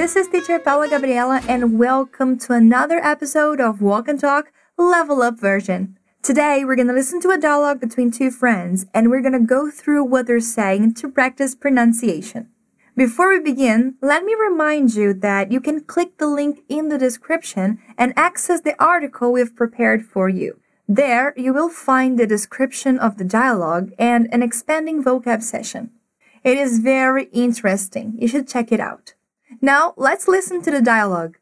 [0.00, 5.20] This is teacher Paula Gabriela, and welcome to another episode of Walk and Talk Level
[5.20, 5.98] Up version.
[6.22, 9.46] Today, we're going to listen to a dialogue between two friends, and we're going to
[9.46, 12.48] go through what they're saying to practice pronunciation.
[12.96, 16.96] Before we begin, let me remind you that you can click the link in the
[16.96, 20.60] description and access the article we've prepared for you.
[20.88, 25.90] There, you will find the description of the dialogue and an expanding vocab session.
[26.42, 28.16] It is very interesting.
[28.18, 29.12] You should check it out.
[29.60, 31.36] Now, let's listen to the dialogue.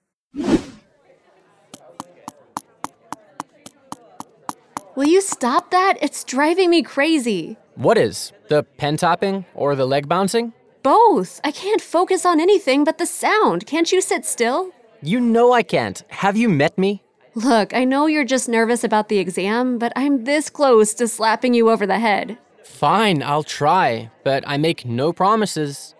[4.96, 5.94] Will you stop that?
[6.00, 7.56] It's driving me crazy.
[7.76, 8.32] What is?
[8.48, 10.52] The pen tapping or the leg bouncing?
[10.82, 11.40] Both.
[11.44, 13.66] I can't focus on anything but the sound.
[13.66, 14.70] Can't you sit still?
[15.00, 16.02] You know I can't.
[16.08, 17.04] Have you met me?
[17.34, 21.54] Look, I know you're just nervous about the exam, but I'm this close to slapping
[21.54, 22.36] you over the head.
[22.64, 25.94] Fine, I'll try, but I make no promises.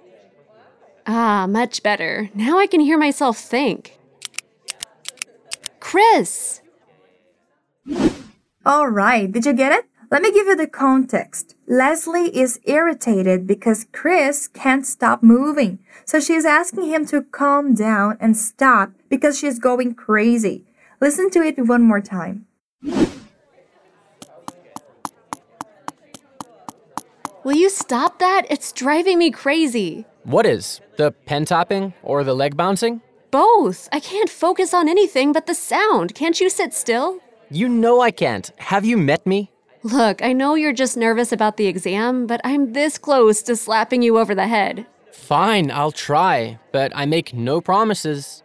[1.11, 2.29] Ah, much better.
[2.35, 3.99] Now I can hear myself think.
[5.81, 6.61] Chris!
[8.67, 9.87] All right, did you get it?
[10.11, 11.55] Let me give you the context.
[11.67, 15.79] Leslie is irritated because Chris can't stop moving.
[16.05, 20.67] So she's asking him to calm down and stop because she's going crazy.
[21.01, 22.45] Listen to it one more time.
[27.45, 28.43] Will you stop that?
[28.51, 30.05] It's driving me crazy.
[30.29, 30.83] What is?
[30.99, 33.01] The pen tapping or the leg bouncing?
[33.31, 33.89] Both.
[33.93, 36.15] I can't focus on anything but the sound.
[36.15, 37.21] Can't you sit still?
[37.51, 38.53] You know I can't.
[38.59, 39.51] Have you met me?
[39.83, 44.03] Look, I know you're just nervous about the exam, but I'm this close to slapping
[44.03, 44.85] you over the head.
[45.13, 48.43] Fine, I'll try, but I make no promises.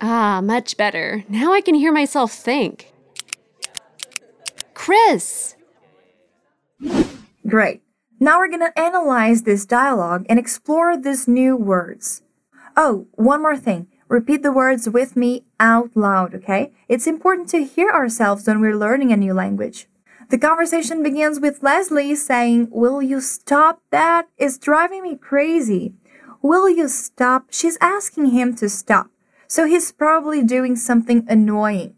[0.00, 1.22] Ah, much better.
[1.28, 2.92] Now I can hear myself think.
[4.74, 5.54] Chris!
[7.46, 7.83] Great.
[8.20, 12.22] Now we're going to analyze this dialogue and explore these new words.
[12.76, 13.88] Oh, one more thing.
[14.08, 16.72] Repeat the words with me out loud, okay?
[16.88, 19.88] It's important to hear ourselves when we're learning a new language.
[20.30, 24.28] The conversation begins with Leslie saying, Will you stop that?
[24.38, 25.94] It's driving me crazy.
[26.40, 27.46] Will you stop?
[27.50, 29.10] She's asking him to stop.
[29.48, 31.94] So he's probably doing something annoying.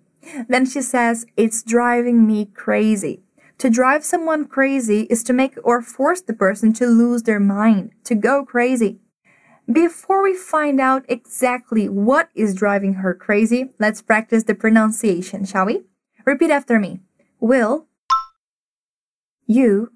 [0.48, 3.22] Then she says, It's driving me crazy.
[3.58, 7.92] To drive someone crazy is to make or force the person to lose their mind,
[8.04, 9.00] to go crazy.
[9.70, 15.66] Before we find out exactly what is driving her crazy, let's practice the pronunciation, shall
[15.66, 15.84] we?
[16.26, 17.00] Repeat after me.
[17.40, 17.86] Will
[19.46, 19.92] you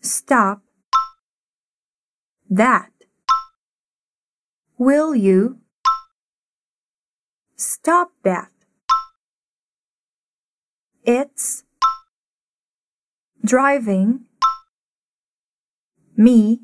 [0.00, 0.62] stop
[2.48, 2.90] that?
[4.78, 5.58] Will you
[7.56, 8.50] stop that?
[11.04, 11.64] It's
[13.44, 14.20] driving
[16.16, 16.60] me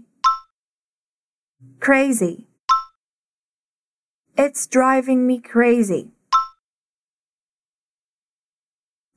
[1.78, 2.46] crazy.
[4.36, 6.08] It's driving me crazy.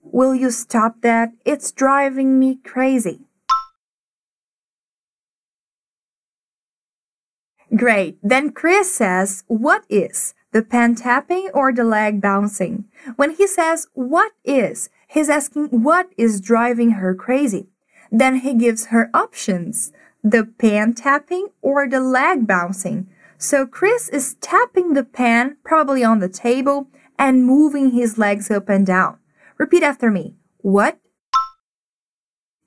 [0.02, 1.32] Will you stop that?
[1.46, 3.22] It's driving me crazy.
[7.76, 8.20] Great.
[8.22, 10.36] Then Chris says, What is?
[10.52, 12.86] The pen tapping or the leg bouncing?
[13.16, 14.90] When he says, What is?
[15.14, 17.68] He's asking what is driving her crazy.
[18.12, 19.94] Then he gives her options
[20.24, 23.08] the pen tapping or the leg bouncing.
[23.38, 26.88] So Chris is tapping the pen, probably on the table,
[27.20, 29.20] and moving his legs up and down.
[29.60, 30.34] Repeat after me.
[30.58, 30.98] What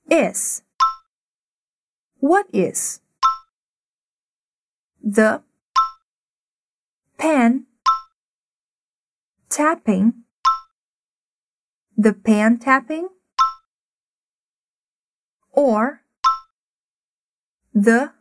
[0.09, 0.63] is?
[2.21, 3.01] What is?
[5.03, 5.43] The
[7.19, 7.67] pen
[9.51, 10.26] tapping.
[11.97, 13.09] The pan tapping.
[15.53, 16.03] Or
[17.73, 18.13] the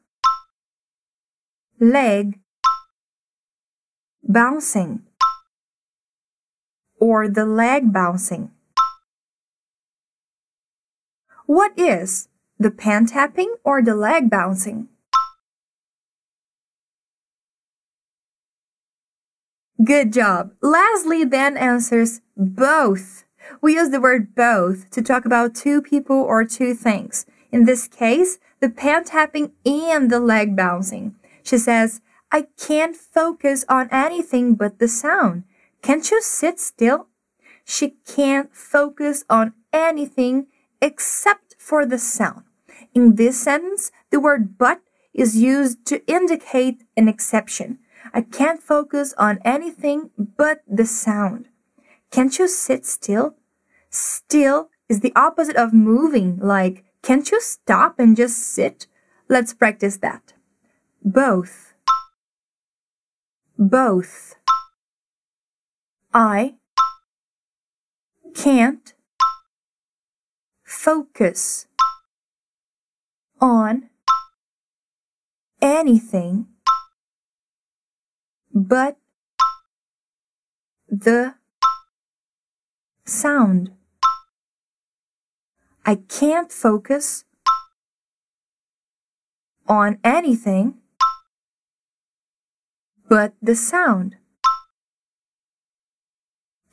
[1.80, 2.40] leg
[4.24, 5.04] bouncing
[7.00, 8.52] or the leg bouncing.
[11.46, 14.88] What is the pan tapping or the leg bouncing?
[19.84, 20.54] Good job.
[20.62, 23.24] Leslie then answers both.
[23.62, 27.26] We use the word both to talk about two people or two things.
[27.52, 31.16] In this case, the pen tapping and the leg bouncing.
[31.44, 32.02] She says,
[32.32, 35.44] I can't focus on anything but the sound.
[35.82, 37.08] Can't you sit still?
[37.64, 40.48] She can't focus on anything
[40.82, 42.44] except for the sound.
[42.94, 44.82] In this sentence, the word but
[45.14, 47.80] is used to indicate an exception.
[48.14, 51.50] I can't focus on anything but the sound.
[52.16, 53.36] Can't you sit still?
[53.90, 58.88] Still is the opposite of moving, like can't you stop and just sit?
[59.28, 60.32] Let's practice that.
[61.04, 61.74] Both.
[63.60, 64.36] both.
[66.14, 66.56] I
[68.34, 68.94] can't
[70.64, 71.68] focus
[73.42, 73.90] on
[75.62, 76.48] anything
[78.54, 78.96] but
[80.88, 81.36] the
[83.06, 83.72] sound.
[85.86, 87.24] I can't focus
[89.68, 90.76] on anything
[93.08, 94.16] but the sound.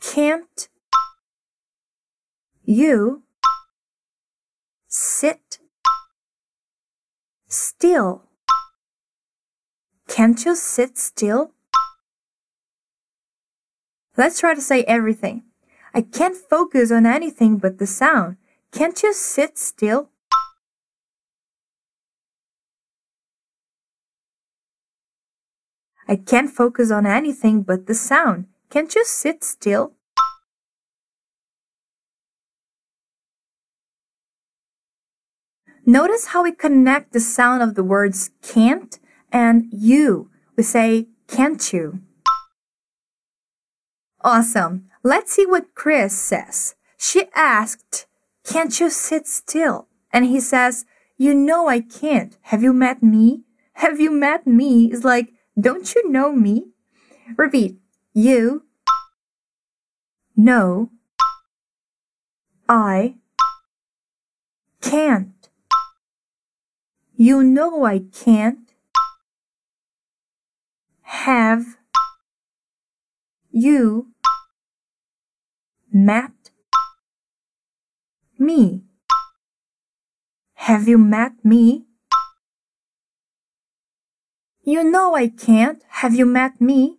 [0.01, 0.69] Can't
[2.65, 3.23] you
[4.89, 5.59] sit
[7.49, 8.23] still?
[10.09, 11.53] Can't you sit still?
[14.17, 15.45] Let's try to say everything.
[15.95, 18.39] I can't focus on anything but the sound.
[18.73, 20.09] Can't you sit still?
[26.09, 28.47] I can't focus on anything but the sound.
[28.71, 29.93] Can't you sit still?
[35.85, 38.99] Notice how we connect the sound of the words can't
[39.31, 40.31] and you.
[40.57, 42.01] We say, can't you?
[44.25, 44.89] Awesome.
[45.05, 46.75] Let's see what Chris says.
[46.97, 48.07] She asked,
[48.45, 49.89] Can't you sit still?
[50.13, 50.85] And he says,
[51.17, 52.39] You know I can't.
[52.43, 53.43] Have you met me?
[53.75, 54.93] Have you met me?
[54.93, 56.67] Is like, Don't you know me?
[57.37, 57.79] Repeat.
[58.15, 58.63] You
[60.37, 60.91] know
[62.69, 63.17] I
[64.81, 65.49] can't.
[67.15, 68.73] You know I can't.
[71.03, 71.77] Have
[73.51, 74.13] you
[75.93, 76.51] met
[78.39, 78.83] me?
[80.55, 81.85] Have you met me?
[84.65, 85.83] You know I can't.
[85.89, 86.99] Have you met me?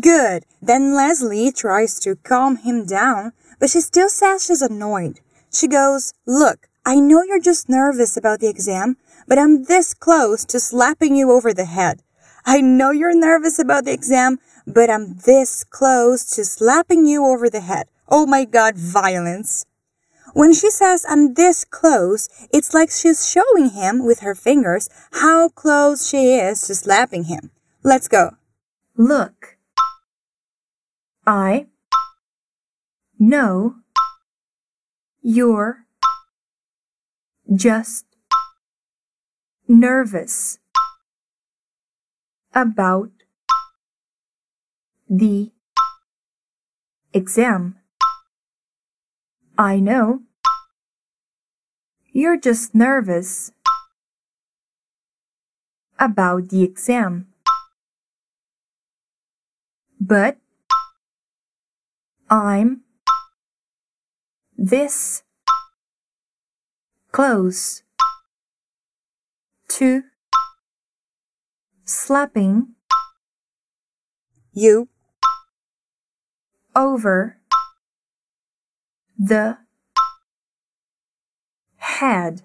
[0.00, 0.44] Good.
[0.60, 5.20] Then Leslie tries to calm him down, but she still says she's annoyed.
[5.50, 8.96] She goes, Look, I know you're just nervous about the exam,
[9.26, 12.02] but I'm this close to slapping you over the head.
[12.44, 14.38] I know you're nervous about the exam,
[14.68, 17.88] but I'm this close to slapping you over the head.
[18.08, 19.64] Oh my god, violence.
[20.34, 25.48] When she says I'm this close, it's like she's showing him with her fingers how
[25.48, 27.50] close she is to slapping him.
[27.82, 28.32] Let's go.
[28.96, 29.56] Look.
[31.26, 31.66] I
[33.18, 33.76] know
[35.22, 35.84] you're
[37.54, 38.04] just
[39.66, 40.58] nervous
[42.54, 43.10] about
[45.08, 45.50] the
[47.12, 47.76] exam.
[49.56, 50.22] I know.
[52.12, 53.52] You're just nervous
[55.98, 57.28] about the exam.
[60.00, 60.38] But
[62.30, 62.82] I'm
[64.56, 65.22] this
[67.12, 67.82] close
[69.68, 70.02] to
[71.84, 72.74] slapping
[74.52, 74.88] You
[76.74, 77.38] over
[79.18, 79.58] the
[81.76, 82.42] head.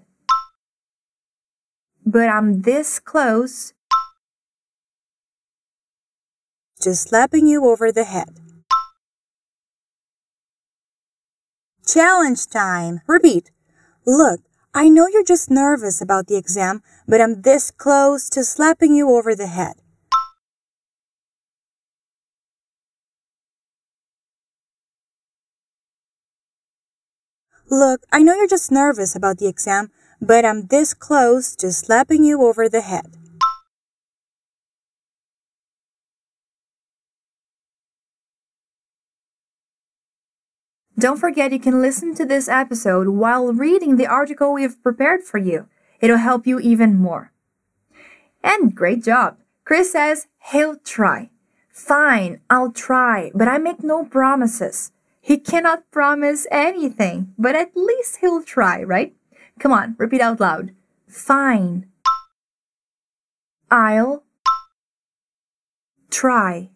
[2.05, 3.73] But I'm this close
[6.81, 8.39] to slapping you over the head.
[11.85, 13.01] Challenge time.
[13.07, 13.51] Repeat.
[14.05, 14.41] Look,
[14.73, 19.11] I know you're just nervous about the exam, but I'm this close to slapping you
[19.11, 19.82] over the head.
[27.73, 29.89] Look, I know you're just nervous about the exam,
[30.21, 33.17] but I'm this close to slapping you over the head.
[40.99, 45.39] Don't forget you can listen to this episode while reading the article we've prepared for
[45.39, 45.67] you.
[45.99, 47.31] It'll help you even more.
[48.43, 49.37] And great job.
[49.65, 51.31] Chris says he'll try.
[51.71, 54.92] Fine, I'll try, but I make no promises.
[55.25, 59.15] He cannot promise anything, but at least he'll try, right?
[59.57, 60.71] Come on, repeat out loud.
[61.07, 61.87] Fine.
[63.71, 64.25] I'll
[66.11, 66.71] try.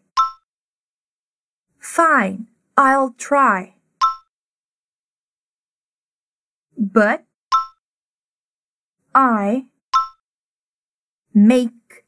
[1.78, 3.74] Fine, I'll try.
[6.78, 7.26] But
[9.14, 9.66] I
[11.34, 12.06] make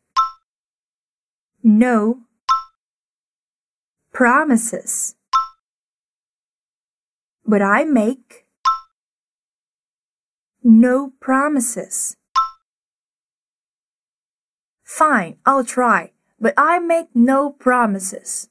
[1.61, 2.21] no
[4.13, 5.15] promises.
[7.49, 8.45] But I make
[10.63, 12.15] no promises.
[14.83, 18.49] Fine, I'll try, but I make no promises.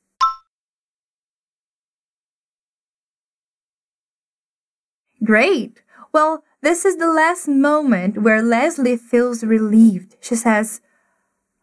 [5.23, 5.81] Great!
[6.13, 10.17] Well, this is the last moment where Leslie feels relieved.
[10.21, 10.81] She says,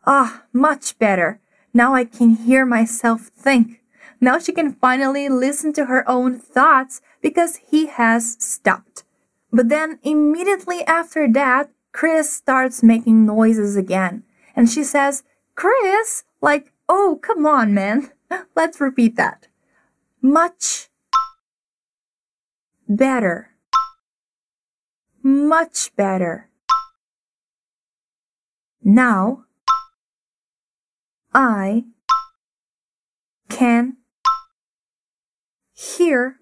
[0.07, 1.41] Ah, oh, much better.
[1.73, 3.81] Now I can hear myself think.
[4.25, 9.03] Now she can finally listen to her own thoughts because he has stopped.
[9.51, 14.23] But then immediately after that, Chris starts making noises again.
[14.55, 15.21] And she says,
[15.53, 18.09] Chris, like, oh, come on, man.
[18.55, 19.47] Let's repeat that.
[20.23, 20.89] Much
[22.89, 23.51] better.
[25.21, 26.49] Much better.
[28.83, 29.45] Now,
[31.31, 31.85] I
[33.49, 33.97] can
[35.75, 36.37] hear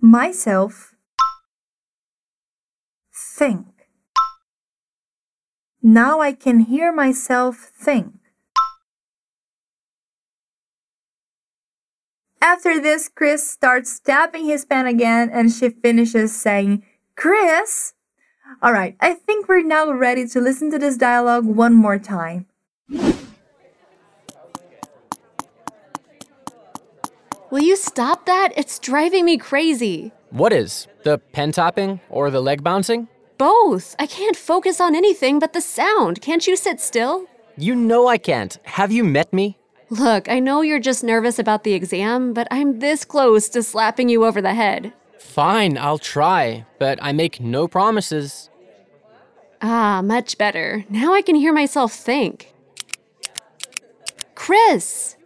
[0.00, 0.94] myself
[3.14, 3.66] think.
[5.82, 8.14] Now I can hear myself think.
[12.40, 16.82] After this, Chris starts tapping his pen again and she finishes saying,
[17.16, 17.94] Chris!
[18.62, 22.46] Alright, I think we're now ready to listen to this dialogue one more time.
[27.52, 28.54] Will you stop that?
[28.56, 30.10] It's driving me crazy.
[30.30, 30.88] What is?
[31.02, 33.08] The pen tapping or the leg bouncing?
[33.36, 33.94] Both.
[33.98, 36.22] I can't focus on anything but the sound.
[36.22, 37.26] Can't you sit still?
[37.58, 38.58] You know I can't.
[38.62, 39.58] Have you met me?
[39.90, 44.08] Look, I know you're just nervous about the exam, but I'm this close to slapping
[44.08, 44.94] you over the head.
[45.18, 48.48] Fine, I'll try, but I make no promises.
[49.60, 50.86] Ah, much better.
[50.88, 52.54] Now I can hear myself think.
[54.34, 55.16] Chris!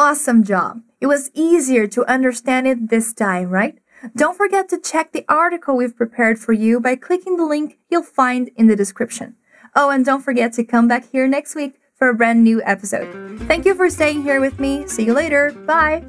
[0.00, 0.80] Awesome job.
[1.02, 3.76] It was easier to understand it this time, right?
[4.16, 8.02] Don't forget to check the article we've prepared for you by clicking the link you'll
[8.02, 9.36] find in the description.
[9.76, 13.40] Oh, and don't forget to come back here next week for a brand new episode.
[13.40, 14.88] Thank you for staying here with me.
[14.88, 15.52] See you later.
[15.66, 16.02] Bye.